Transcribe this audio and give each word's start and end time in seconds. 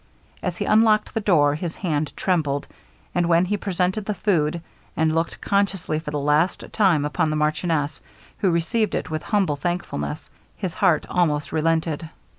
As 0.41 0.57
he 0.57 0.65
unlocked 0.65 1.13
the 1.13 1.19
door, 1.19 1.53
his 1.53 1.75
hand 1.75 2.11
trembled; 2.17 2.67
and 3.13 3.27
when 3.29 3.45
he 3.45 3.55
presented 3.55 4.05
the 4.05 4.15
food, 4.15 4.59
and 4.97 5.13
looked 5.13 5.39
consciously 5.41 5.99
for 5.99 6.09
the 6.09 6.17
last 6.17 6.63
time 6.73 7.05
upon 7.05 7.29
the 7.29 7.35
marchioness, 7.35 8.01
who 8.39 8.49
received 8.49 8.95
it 8.95 9.11
with 9.11 9.21
humble 9.21 9.57
thankfulness, 9.57 10.31
his 10.57 10.73
heart 10.73 11.05
almost 11.07 11.51
relented. 11.51 12.09